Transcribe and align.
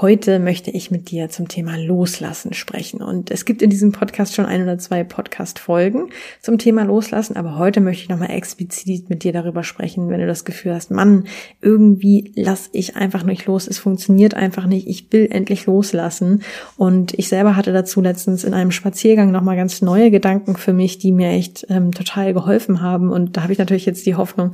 Heute 0.00 0.38
möchte 0.38 0.70
ich 0.70 0.90
mit 0.90 1.10
dir 1.10 1.28
zum 1.28 1.48
Thema 1.48 1.76
Loslassen 1.76 2.54
sprechen. 2.54 3.02
Und 3.02 3.30
es 3.30 3.44
gibt 3.44 3.60
in 3.60 3.68
diesem 3.68 3.92
Podcast 3.92 4.34
schon 4.34 4.46
ein 4.46 4.62
oder 4.62 4.78
zwei 4.78 5.04
Podcast-Folgen 5.04 6.08
zum 6.40 6.56
Thema 6.56 6.84
Loslassen, 6.84 7.36
aber 7.36 7.58
heute 7.58 7.82
möchte 7.82 8.04
ich 8.04 8.08
nochmal 8.08 8.30
explizit 8.30 9.10
mit 9.10 9.24
dir 9.24 9.34
darüber 9.34 9.62
sprechen, 9.62 10.08
wenn 10.08 10.20
du 10.20 10.26
das 10.26 10.46
Gefühl 10.46 10.72
hast, 10.72 10.90
Mann, 10.90 11.24
irgendwie 11.60 12.32
lass 12.34 12.70
ich 12.72 12.96
einfach 12.96 13.24
nicht 13.24 13.44
los, 13.44 13.68
es 13.68 13.78
funktioniert 13.78 14.32
einfach 14.32 14.64
nicht, 14.64 14.88
ich 14.88 15.12
will 15.12 15.28
endlich 15.30 15.66
loslassen. 15.66 16.44
Und 16.78 17.12
ich 17.18 17.28
selber 17.28 17.54
hatte 17.54 17.74
dazu 17.74 18.00
letztens 18.00 18.44
in 18.44 18.54
einem 18.54 18.70
Spaziergang 18.70 19.30
nochmal 19.30 19.56
ganz 19.56 19.82
neue 19.82 20.10
Gedanken 20.10 20.56
für 20.56 20.72
mich, 20.72 20.96
die 20.96 21.12
mir 21.12 21.28
echt 21.28 21.66
ähm, 21.68 21.92
total 21.92 22.32
geholfen 22.32 22.80
haben. 22.80 23.10
Und 23.10 23.36
da 23.36 23.42
habe 23.42 23.52
ich 23.52 23.58
natürlich 23.58 23.84
jetzt 23.84 24.06
die 24.06 24.14
Hoffnung, 24.14 24.52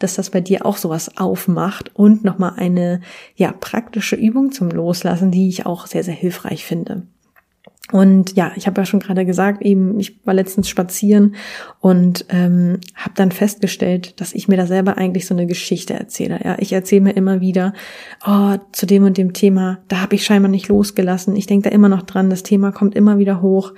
dass 0.00 0.16
das 0.16 0.30
bei 0.30 0.40
dir 0.40 0.66
auch 0.66 0.76
sowas 0.76 1.16
aufmacht 1.16 1.92
und 1.94 2.24
nochmal 2.24 2.54
eine, 2.56 3.00
ja, 3.36 3.52
praktische 3.52 4.16
Übung 4.16 4.50
zum 4.50 4.70
Loslassen 4.70 4.87
loslassen, 4.88 5.30
die 5.30 5.48
ich 5.48 5.66
auch 5.66 5.86
sehr, 5.86 6.02
sehr 6.02 6.14
hilfreich 6.14 6.64
finde. 6.64 7.02
Und 7.90 8.36
ja, 8.36 8.52
ich 8.54 8.66
habe 8.66 8.82
ja 8.82 8.84
schon 8.84 9.00
gerade 9.00 9.24
gesagt, 9.24 9.62
eben, 9.62 9.98
ich 9.98 10.20
war 10.26 10.34
letztens 10.34 10.68
spazieren 10.68 11.36
und 11.80 12.26
ähm, 12.28 12.80
habe 12.94 13.14
dann 13.14 13.32
festgestellt, 13.32 14.20
dass 14.20 14.34
ich 14.34 14.46
mir 14.46 14.58
da 14.58 14.66
selber 14.66 14.98
eigentlich 14.98 15.24
so 15.24 15.34
eine 15.34 15.46
Geschichte 15.46 15.94
erzähle. 15.94 16.38
Ja, 16.44 16.56
ich 16.58 16.70
erzähle 16.74 17.00
mir 17.00 17.16
immer 17.16 17.40
wieder, 17.40 17.72
oh, 18.26 18.56
zu 18.72 18.84
dem 18.84 19.04
und 19.04 19.16
dem 19.16 19.32
Thema, 19.32 19.78
da 19.88 20.02
habe 20.02 20.16
ich 20.16 20.24
scheinbar 20.24 20.50
nicht 20.50 20.68
losgelassen. 20.68 21.34
Ich 21.34 21.46
denke 21.46 21.70
da 21.70 21.74
immer 21.74 21.88
noch 21.88 22.02
dran, 22.02 22.28
das 22.28 22.42
Thema 22.42 22.72
kommt 22.72 22.94
immer 22.94 23.16
wieder 23.16 23.40
hoch. 23.40 23.72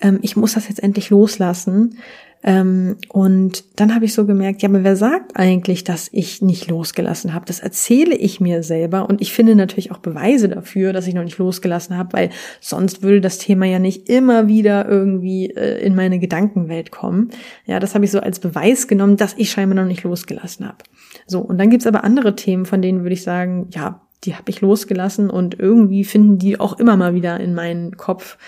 Ähm, 0.00 0.18
ich 0.22 0.34
muss 0.34 0.54
das 0.54 0.68
jetzt 0.68 0.82
endlich 0.82 1.10
loslassen. 1.10 1.98
Ähm, 2.44 2.96
und 3.08 3.64
dann 3.76 3.94
habe 3.94 4.04
ich 4.04 4.14
so 4.14 4.26
gemerkt, 4.26 4.62
ja, 4.62 4.68
aber 4.68 4.82
wer 4.82 4.96
sagt 4.96 5.36
eigentlich, 5.36 5.84
dass 5.84 6.08
ich 6.12 6.42
nicht 6.42 6.68
losgelassen 6.68 7.34
habe? 7.34 7.46
Das 7.46 7.60
erzähle 7.60 8.16
ich 8.16 8.40
mir 8.40 8.62
selber 8.62 9.08
und 9.08 9.20
ich 9.20 9.32
finde 9.32 9.54
natürlich 9.54 9.92
auch 9.92 9.98
Beweise 9.98 10.48
dafür, 10.48 10.92
dass 10.92 11.06
ich 11.06 11.14
noch 11.14 11.24
nicht 11.24 11.38
losgelassen 11.38 11.96
habe, 11.96 12.12
weil 12.12 12.30
sonst 12.60 13.02
würde 13.02 13.20
das 13.20 13.38
Thema 13.38 13.66
ja 13.66 13.78
nicht 13.78 14.08
immer 14.08 14.48
wieder 14.48 14.88
irgendwie 14.88 15.50
äh, 15.50 15.84
in 15.84 15.94
meine 15.94 16.18
Gedankenwelt 16.18 16.90
kommen. 16.90 17.30
Ja, 17.66 17.78
das 17.78 17.94
habe 17.94 18.04
ich 18.04 18.10
so 18.10 18.20
als 18.20 18.40
Beweis 18.40 18.88
genommen, 18.88 19.16
dass 19.16 19.34
ich 19.36 19.50
scheinbar 19.50 19.76
noch 19.76 19.88
nicht 19.88 20.02
losgelassen 20.02 20.66
habe. 20.66 20.78
So, 21.26 21.40
und 21.40 21.58
dann 21.58 21.70
gibt's 21.70 21.86
aber 21.86 22.02
andere 22.02 22.34
Themen, 22.34 22.66
von 22.66 22.82
denen 22.82 23.02
würde 23.02 23.14
ich 23.14 23.22
sagen, 23.22 23.68
ja, 23.70 24.00
die 24.24 24.36
habe 24.36 24.50
ich 24.50 24.60
losgelassen 24.60 25.30
und 25.30 25.58
irgendwie 25.58 26.04
finden 26.04 26.38
die 26.38 26.60
auch 26.60 26.78
immer 26.78 26.96
mal 26.96 27.14
wieder 27.14 27.40
in 27.40 27.54
meinen 27.54 27.96
Kopf 27.96 28.38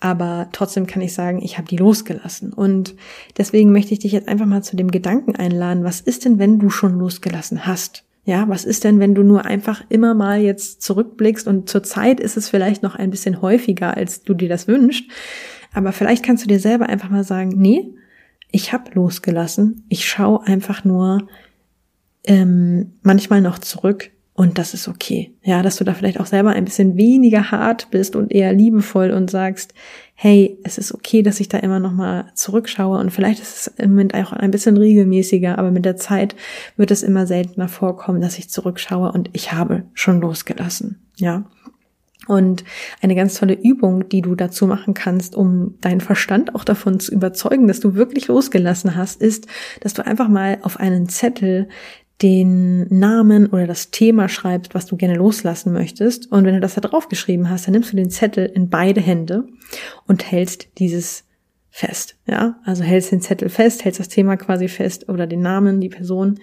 aber 0.00 0.48
trotzdem 0.52 0.86
kann 0.86 1.02
ich 1.02 1.14
sagen, 1.14 1.40
ich 1.42 1.56
habe 1.56 1.68
die 1.68 1.76
losgelassen. 1.76 2.52
Und 2.52 2.94
deswegen 3.38 3.72
möchte 3.72 3.92
ich 3.92 4.00
dich 4.00 4.12
jetzt 4.12 4.28
einfach 4.28 4.46
mal 4.46 4.62
zu 4.62 4.76
dem 4.76 4.90
Gedanken 4.90 5.36
einladen, 5.36 5.84
was 5.84 6.00
ist 6.00 6.24
denn, 6.24 6.38
wenn 6.38 6.58
du 6.58 6.70
schon 6.70 6.98
losgelassen 6.98 7.66
hast? 7.66 8.04
Ja, 8.26 8.48
was 8.48 8.64
ist 8.64 8.84
denn, 8.84 9.00
wenn 9.00 9.14
du 9.14 9.22
nur 9.22 9.44
einfach 9.44 9.84
immer 9.90 10.14
mal 10.14 10.40
jetzt 10.40 10.82
zurückblickst 10.82 11.46
und 11.46 11.68
zur 11.68 11.82
Zeit 11.82 12.20
ist 12.20 12.38
es 12.38 12.48
vielleicht 12.48 12.82
noch 12.82 12.94
ein 12.94 13.10
bisschen 13.10 13.42
häufiger, 13.42 13.96
als 13.96 14.22
du 14.22 14.32
dir 14.32 14.48
das 14.48 14.66
wünschst. 14.66 15.04
Aber 15.74 15.92
vielleicht 15.92 16.24
kannst 16.24 16.44
du 16.44 16.48
dir 16.48 16.58
selber 16.60 16.88
einfach 16.88 17.10
mal 17.10 17.24
sagen, 17.24 17.50
nee, 17.56 17.94
ich 18.50 18.72
habe 18.72 18.90
losgelassen. 18.94 19.84
Ich 19.88 20.08
schaue 20.08 20.46
einfach 20.46 20.84
nur 20.84 21.28
ähm, 22.24 22.92
manchmal 23.02 23.42
noch 23.42 23.58
zurück 23.58 24.10
und 24.36 24.58
das 24.58 24.74
ist 24.74 24.88
okay. 24.88 25.32
Ja, 25.44 25.62
dass 25.62 25.76
du 25.76 25.84
da 25.84 25.94
vielleicht 25.94 26.18
auch 26.18 26.26
selber 26.26 26.50
ein 26.50 26.64
bisschen 26.64 26.96
weniger 26.96 27.52
hart 27.52 27.92
bist 27.92 28.16
und 28.16 28.32
eher 28.32 28.52
liebevoll 28.52 29.12
und 29.12 29.30
sagst, 29.30 29.74
hey, 30.16 30.58
es 30.64 30.76
ist 30.76 30.92
okay, 30.92 31.22
dass 31.22 31.38
ich 31.38 31.48
da 31.48 31.58
immer 31.58 31.78
noch 31.78 31.92
mal 31.92 32.32
zurückschaue 32.34 32.98
und 32.98 33.12
vielleicht 33.12 33.40
ist 33.40 33.56
es 33.56 33.66
im 33.78 33.90
Moment 33.90 34.12
auch 34.14 34.32
ein 34.32 34.50
bisschen 34.50 34.76
regelmäßiger, 34.76 35.56
aber 35.56 35.70
mit 35.70 35.84
der 35.84 35.96
Zeit 35.96 36.34
wird 36.76 36.90
es 36.90 37.04
immer 37.04 37.28
seltener 37.28 37.68
vorkommen, 37.68 38.20
dass 38.20 38.38
ich 38.38 38.50
zurückschaue 38.50 39.12
und 39.12 39.30
ich 39.32 39.52
habe 39.52 39.84
schon 39.94 40.20
losgelassen. 40.20 41.00
Ja. 41.16 41.44
Und 42.26 42.64
eine 43.02 43.14
ganz 43.14 43.34
tolle 43.34 43.54
Übung, 43.54 44.08
die 44.08 44.22
du 44.22 44.34
dazu 44.34 44.66
machen 44.66 44.94
kannst, 44.94 45.36
um 45.36 45.74
deinen 45.80 46.00
Verstand 46.00 46.54
auch 46.54 46.64
davon 46.64 46.98
zu 46.98 47.12
überzeugen, 47.12 47.68
dass 47.68 47.80
du 47.80 47.94
wirklich 47.94 48.28
losgelassen 48.28 48.96
hast, 48.96 49.20
ist, 49.20 49.46
dass 49.80 49.94
du 49.94 50.04
einfach 50.06 50.28
mal 50.28 50.58
auf 50.62 50.80
einen 50.80 51.08
Zettel 51.08 51.68
den 52.22 52.86
Namen 52.96 53.46
oder 53.46 53.66
das 53.66 53.90
Thema 53.90 54.28
schreibst, 54.28 54.74
was 54.74 54.86
du 54.86 54.96
gerne 54.96 55.16
loslassen 55.16 55.72
möchtest. 55.72 56.30
Und 56.30 56.44
wenn 56.44 56.54
du 56.54 56.60
das 56.60 56.74
da 56.74 56.80
drauf 56.80 57.08
geschrieben 57.08 57.50
hast, 57.50 57.66
dann 57.66 57.72
nimmst 57.72 57.92
du 57.92 57.96
den 57.96 58.10
Zettel 58.10 58.46
in 58.46 58.70
beide 58.70 59.00
Hände 59.00 59.44
und 60.06 60.30
hältst 60.30 60.78
dieses 60.78 61.24
fest. 61.70 62.16
Ja, 62.26 62.60
also 62.64 62.84
hältst 62.84 63.10
den 63.10 63.20
Zettel 63.20 63.48
fest, 63.48 63.84
hältst 63.84 63.98
das 63.98 64.08
Thema 64.08 64.36
quasi 64.36 64.68
fest 64.68 65.08
oder 65.08 65.26
den 65.26 65.40
Namen, 65.40 65.80
die 65.80 65.88
Person 65.88 66.38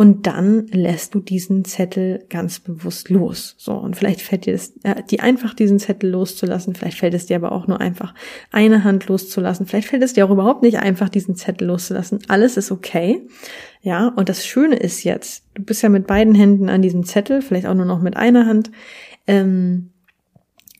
und 0.00 0.28
dann 0.28 0.68
lässt 0.68 1.16
du 1.16 1.18
diesen 1.18 1.64
Zettel 1.64 2.24
ganz 2.30 2.60
bewusst 2.60 3.10
los. 3.10 3.56
So, 3.58 3.72
und 3.72 3.96
vielleicht 3.96 4.22
fällt 4.22 4.46
dir 4.46 4.54
es, 4.54 4.72
äh, 4.84 5.02
die 5.10 5.18
einfach 5.18 5.54
diesen 5.54 5.80
Zettel 5.80 6.10
loszulassen, 6.10 6.76
vielleicht 6.76 6.98
fällt 6.98 7.14
es 7.14 7.26
dir 7.26 7.34
aber 7.34 7.50
auch 7.50 7.66
nur 7.66 7.80
einfach 7.80 8.14
eine 8.52 8.84
Hand 8.84 9.08
loszulassen, 9.08 9.66
vielleicht 9.66 9.88
fällt 9.88 10.04
es 10.04 10.12
dir 10.12 10.24
auch 10.24 10.30
überhaupt 10.30 10.62
nicht 10.62 10.78
einfach, 10.78 11.08
diesen 11.08 11.34
Zettel 11.34 11.66
loszulassen. 11.66 12.20
Alles 12.28 12.56
ist 12.56 12.70
okay. 12.70 13.26
Ja, 13.82 14.06
und 14.14 14.28
das 14.28 14.46
Schöne 14.46 14.76
ist 14.76 15.02
jetzt, 15.02 15.42
du 15.54 15.64
bist 15.64 15.82
ja 15.82 15.88
mit 15.88 16.06
beiden 16.06 16.36
Händen 16.36 16.68
an 16.68 16.80
diesem 16.80 17.04
Zettel, 17.04 17.42
vielleicht 17.42 17.66
auch 17.66 17.74
nur 17.74 17.84
noch 17.84 18.00
mit 18.00 18.16
einer 18.16 18.46
Hand. 18.46 18.70
Ähm, 19.26 19.90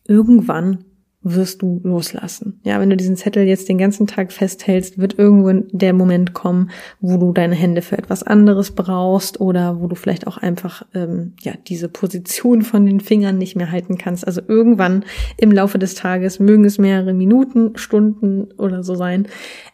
irgendwann 0.07 0.85
wirst 1.23 1.63
du 1.63 1.81
loslassen. 1.83 2.61
Ja, 2.63 2.79
wenn 2.79 2.91
du 2.91 2.97
diesen 2.97 3.17
Zettel 3.17 3.45
jetzt 3.45 3.69
den 3.69 3.77
ganzen 3.77 4.07
Tag 4.07 4.33
festhältst, 4.33 4.99
wird 4.99 5.19
irgendwo 5.19 5.67
der 5.77 5.93
Moment 5.93 6.33
kommen, 6.33 6.71
wo 7.01 7.17
du 7.17 7.33
deine 7.33 7.57
Hände 7.57 7.83
für 7.83 7.99
etwas 7.99 8.23
anderes 8.23 8.71
brauchst 8.71 9.41
oder 9.41 9.81
wo 9.81 9.89
du 9.89 9.97
vielleicht 9.97 10.29
auch 10.29 10.37
einfach 10.37 10.87
ähm, 10.95 11.35
ja 11.41 11.55
diese 11.67 11.89
Position 11.89 12.63
von 12.63 12.87
den 12.87 13.01
Fingern 13.01 13.37
nicht 13.37 13.57
mehr 13.57 13.73
halten 13.73 13.99
kannst. 13.99 14.27
Also 14.27 14.41
irgendwann 14.47 15.05
im 15.37 15.51
Laufe 15.51 15.81
des 15.81 15.97
Tages 15.97 16.39
mögen 16.39 16.65
es 16.65 16.79
mehrere 16.79 17.15
Minuten, 17.15 17.77
Stunden 17.77 18.53
oder 18.53 18.85
so 18.85 18.95
sein. 18.95 19.27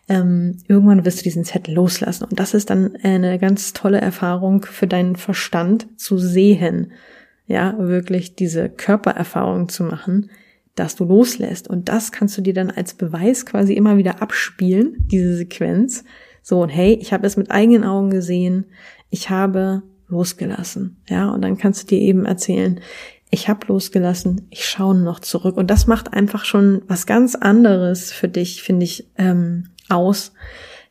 Ähm, 0.08 0.56
irgendwann 0.66 1.04
wirst 1.04 1.20
du 1.20 1.24
diesen 1.24 1.44
Zettel 1.44 1.74
loslassen 1.74 2.24
und 2.24 2.40
das 2.40 2.54
ist 2.54 2.70
dann 2.70 2.96
eine 3.02 3.38
ganz 3.38 3.74
tolle 3.74 4.00
Erfahrung 4.00 4.62
für 4.62 4.86
deinen 4.86 5.16
Verstand 5.16 5.88
zu 6.00 6.16
sehen. 6.16 6.92
Ja, 7.46 7.74
wirklich 7.78 8.34
diese 8.34 8.70
Körpererfahrung 8.70 9.68
zu 9.68 9.84
machen 9.84 10.30
dass 10.74 10.96
du 10.96 11.04
loslässt. 11.04 11.68
Und 11.68 11.88
das 11.88 12.12
kannst 12.12 12.36
du 12.36 12.42
dir 12.42 12.54
dann 12.54 12.70
als 12.70 12.94
Beweis 12.94 13.46
quasi 13.46 13.74
immer 13.74 13.96
wieder 13.96 14.22
abspielen, 14.22 14.96
diese 15.10 15.36
Sequenz. 15.36 16.04
So, 16.42 16.62
und 16.62 16.68
hey, 16.68 16.98
ich 17.00 17.12
habe 17.12 17.26
es 17.26 17.36
mit 17.36 17.50
eigenen 17.50 17.84
Augen 17.84 18.10
gesehen, 18.10 18.66
ich 19.10 19.30
habe 19.30 19.82
losgelassen. 20.08 20.96
Ja, 21.08 21.30
und 21.30 21.42
dann 21.42 21.56
kannst 21.56 21.84
du 21.84 21.86
dir 21.96 22.00
eben 22.00 22.26
erzählen, 22.26 22.80
ich 23.30 23.48
habe 23.48 23.66
losgelassen, 23.66 24.46
ich 24.50 24.66
schaue 24.66 24.94
noch 24.94 25.20
zurück. 25.20 25.56
Und 25.56 25.70
das 25.70 25.86
macht 25.86 26.12
einfach 26.12 26.44
schon 26.44 26.82
was 26.86 27.06
ganz 27.06 27.34
anderes 27.34 28.12
für 28.12 28.28
dich, 28.28 28.62
finde 28.62 28.84
ich, 28.84 29.10
ähm, 29.16 29.70
aus. 29.88 30.32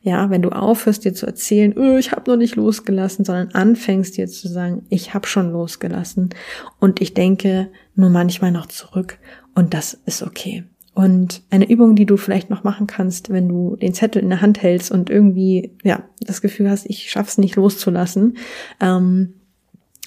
Ja, 0.02 0.28
wenn 0.28 0.42
du 0.42 0.50
aufhörst, 0.50 1.06
dir 1.06 1.14
zu 1.14 1.24
erzählen, 1.24 1.74
öh, 1.78 1.98
ich 1.98 2.12
habe 2.12 2.30
noch 2.30 2.36
nicht 2.36 2.56
losgelassen, 2.56 3.24
sondern 3.24 3.52
anfängst 3.52 4.18
dir 4.18 4.26
zu 4.26 4.48
sagen, 4.48 4.84
ich 4.90 5.14
habe 5.14 5.26
schon 5.26 5.50
losgelassen 5.50 6.28
und 6.78 7.00
ich 7.00 7.14
denke 7.14 7.68
nur 7.94 8.10
manchmal 8.10 8.52
noch 8.52 8.66
zurück 8.66 9.18
und 9.54 9.74
das 9.74 9.94
ist 10.06 10.22
okay. 10.22 10.64
Und 10.94 11.42
eine 11.50 11.68
Übung, 11.68 11.96
die 11.96 12.06
du 12.06 12.16
vielleicht 12.16 12.50
noch 12.50 12.62
machen 12.62 12.86
kannst, 12.86 13.30
wenn 13.30 13.48
du 13.48 13.76
den 13.76 13.94
Zettel 13.94 14.22
in 14.22 14.28
der 14.28 14.40
Hand 14.40 14.62
hältst 14.62 14.92
und 14.92 15.10
irgendwie, 15.10 15.72
ja, 15.82 16.04
das 16.20 16.40
Gefühl 16.40 16.70
hast, 16.70 16.86
ich 16.86 17.10
schaff's 17.10 17.36
nicht 17.36 17.56
loszulassen. 17.56 18.36
Ähm, 18.80 19.34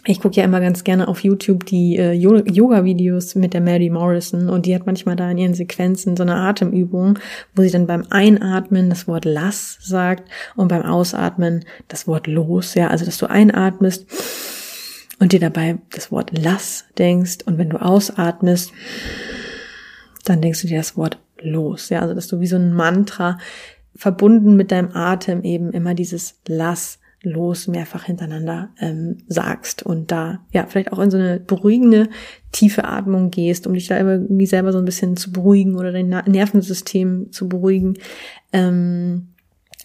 ich 0.05 0.21
gucke 0.21 0.37
ja 0.37 0.45
immer 0.45 0.61
ganz 0.61 0.85
gerne 0.85 1.09
auf 1.09 1.19
YouTube 1.19 1.65
die 1.65 1.97
äh, 1.97 2.13
Yoga-Videos 2.13 3.35
mit 3.35 3.53
der 3.53 3.59
Mary 3.59 3.89
Morrison 3.89 4.47
und 4.47 4.65
die 4.65 4.73
hat 4.73 4.85
manchmal 4.85 5.17
da 5.17 5.29
in 5.29 5.37
ihren 5.37 5.53
Sequenzen 5.53 6.15
so 6.15 6.23
eine 6.23 6.35
Atemübung, 6.35 7.19
wo 7.53 7.61
sie 7.61 7.71
dann 7.71 7.87
beim 7.87 8.05
Einatmen 8.09 8.89
das 8.89 9.05
Wort 9.09 9.25
lass 9.25 9.77
sagt 9.81 10.29
und 10.55 10.69
beim 10.69 10.83
Ausatmen 10.83 11.65
das 11.89 12.07
Wort 12.07 12.27
los. 12.27 12.73
Ja, 12.75 12.87
also 12.87 13.03
dass 13.03 13.17
du 13.17 13.29
einatmest 13.29 14.05
und 15.19 15.33
dir 15.33 15.41
dabei 15.41 15.79
das 15.93 16.09
Wort 16.09 16.31
lass 16.31 16.85
denkst 16.97 17.39
und 17.45 17.57
wenn 17.57 17.69
du 17.69 17.81
ausatmest, 17.81 18.71
dann 20.29 20.41
denkst 20.41 20.61
du 20.61 20.67
dir 20.67 20.77
das 20.77 20.97
Wort 20.97 21.19
los. 21.41 21.89
Ja, 21.89 22.01
also 22.01 22.13
dass 22.13 22.27
du 22.27 22.39
wie 22.39 22.47
so 22.47 22.55
ein 22.55 22.73
Mantra 22.73 23.37
verbunden 23.95 24.55
mit 24.55 24.71
deinem 24.71 24.91
Atem 24.95 25.43
eben 25.43 25.71
immer 25.71 25.93
dieses 25.93 26.39
lass 26.47 26.99
los 27.23 27.67
mehrfach 27.67 28.03
hintereinander 28.03 28.69
ähm, 28.79 29.17
sagst 29.27 29.83
und 29.83 30.11
da 30.11 30.45
ja 30.51 30.67
vielleicht 30.67 30.93
auch 30.93 30.99
in 30.99 31.09
so 31.09 31.17
eine 31.17 31.39
beruhigende 31.39 32.09
tiefe 32.51 32.85
Atmung 32.85 33.31
gehst, 33.31 33.65
um 33.65 33.73
dich 33.73 33.87
da 33.87 33.97
irgendwie 33.97 34.45
selber 34.45 34.71
so 34.71 34.77
ein 34.77 34.85
bisschen 34.85 35.17
zu 35.17 35.31
beruhigen 35.31 35.75
oder 35.75 35.91
dein 35.91 36.09
Nervensystem 36.09 37.31
zu 37.31 37.49
beruhigen 37.49 37.95
ähm, 38.53 39.29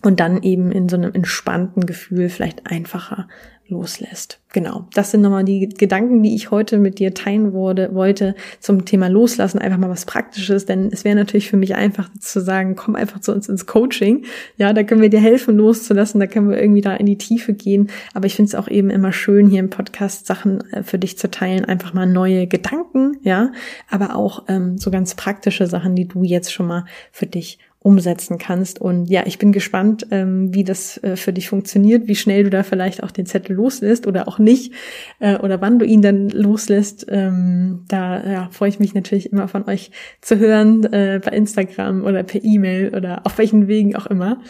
und 0.03 0.21
dann 0.21 0.43
eben 0.43 0.73
in 0.73 0.89
so 0.89 0.97
einem 0.97 1.13
entspannten 1.15 1.87
Gefühl 1.87 2.29
vielleicht 2.29 2.71
einfacher 2.71 3.29
loslässt. 3.73 4.39
Genau, 4.53 4.87
das 4.93 5.11
sind 5.11 5.23
nochmal 5.23 5.45
die 5.45 5.69
Gedanken, 5.69 6.23
die 6.23 6.35
ich 6.35 6.51
heute 6.51 6.79
mit 6.79 6.99
dir 6.99 7.15
teilen 7.15 7.53
wurde, 7.55 7.95
wollte 7.95 8.35
zum 8.61 8.85
Thema 8.85 9.09
Loslassen. 9.09 9.59
Einfach 9.59 9.79
mal 9.79 9.89
was 9.89 10.05
Praktisches, 10.05 10.67
denn 10.67 10.91
es 10.93 11.05
wäre 11.05 11.17
natürlich 11.17 11.49
für 11.49 11.57
mich 11.57 11.75
einfach 11.75 12.11
zu 12.21 12.41
sagen, 12.41 12.77
komm 12.77 12.95
einfach 12.95 13.21
zu 13.21 13.33
uns 13.33 13.49
ins 13.49 13.67
Coaching. 13.67 14.27
Ja, 14.59 14.75
da 14.75 14.83
können 14.83 15.01
wir 15.01 15.09
dir 15.09 15.21
helfen 15.21 15.57
loszulassen, 15.57 16.21
da 16.21 16.27
können 16.27 16.51
wir 16.51 16.61
irgendwie 16.61 16.83
da 16.83 16.95
in 16.95 17.07
die 17.07 17.19
Tiefe 17.19 17.55
gehen. 17.55 17.89
Aber 18.13 18.27
ich 18.27 18.35
finde 18.35 18.49
es 18.49 18.55
auch 18.55 18.69
eben 18.69 18.91
immer 18.91 19.13
schön, 19.13 19.49
hier 19.49 19.61
im 19.61 19.71
Podcast 19.71 20.27
Sachen 20.27 20.61
äh, 20.73 20.83
für 20.83 20.99
dich 20.99 21.17
zu 21.17 21.31
teilen, 21.31 21.65
einfach 21.65 21.95
mal 21.95 22.07
neue 22.07 22.47
Gedanken, 22.47 23.17
ja, 23.23 23.53
aber 23.89 24.17
auch 24.17 24.45
ähm, 24.49 24.77
so 24.77 24.91
ganz 24.91 25.15
praktische 25.15 25.67
Sachen, 25.67 25.97
die 25.97 26.07
du 26.07 26.25
jetzt 26.25 26.53
schon 26.53 26.67
mal 26.67 26.85
für 27.11 27.27
dich 27.27 27.59
umsetzen 27.83 28.39
kannst. 28.39 28.81
Und 28.81 29.07
ja, 29.07 29.25
ich 29.27 29.39
bin 29.39 29.53
gespannt, 29.53 30.07
ähm, 30.11 30.55
wie 30.55 30.65
das 30.65 31.03
äh, 31.03 31.17
für 31.17 31.33
dich 31.33 31.49
funktioniert, 31.49 32.07
wie 32.07 32.15
schnell 32.15 32.45
du 32.45 32.51
da 32.51 32.63
vielleicht 32.63 33.03
auch 33.03 33.11
den 33.11 33.27
Zettel 33.27 33.57
loslässt 33.57 34.07
oder 34.07 34.29
auch 34.29 34.39
nicht 34.39 34.73
äh, 35.19 35.37
oder 35.37 35.61
wann 35.61 35.79
du 35.79 35.85
ihn 35.85 36.03
dann 36.03 36.29
loslässt. 36.29 37.07
Ähm, 37.09 37.85
da 37.89 38.25
ja, 38.25 38.49
freue 38.51 38.69
ich 38.69 38.79
mich 38.79 38.95
natürlich 38.95 39.33
immer 39.33 39.49
von 39.49 39.69
euch 39.69 39.91
zu 40.21 40.39
hören 40.39 40.85
äh, 40.93 41.21
bei 41.25 41.33
Instagram 41.33 42.05
oder 42.05 42.23
per 42.23 42.43
E-Mail 42.45 42.95
oder 42.95 43.27
auf 43.27 43.39
welchen 43.39 43.67
Wegen 43.67 43.97
auch 43.97 44.07
immer. 44.07 44.41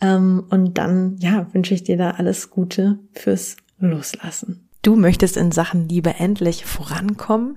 Ähm, 0.00 0.44
und 0.50 0.78
dann 0.78 1.16
ja 1.18 1.46
wünsche 1.52 1.74
ich 1.74 1.84
dir 1.84 1.96
da 1.96 2.12
alles 2.12 2.50
Gute 2.50 2.98
fürs 3.12 3.56
Loslassen. 3.78 4.68
Du 4.82 4.96
möchtest 4.96 5.36
in 5.36 5.52
Sachen 5.52 5.88
Liebe 5.88 6.14
endlich 6.18 6.64
vorankommen, 6.64 7.56